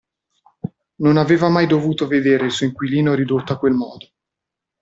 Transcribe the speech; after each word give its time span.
Non 1.03 1.17
aveva 1.17 1.47
mai 1.47 1.67
dovuto 1.67 2.07
vedere 2.07 2.45
il 2.45 2.51
suo 2.51 2.65
inquilino 2.65 3.13
ridotto 3.13 3.53
a 3.53 3.59
quel 3.59 3.73
modo. 3.73 4.09